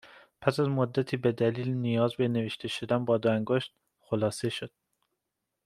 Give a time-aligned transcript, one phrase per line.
[0.41, 4.71] پس از مدّتی به دلیل نیاز به نوشتهشدن با دو انگشت، خلاصه شد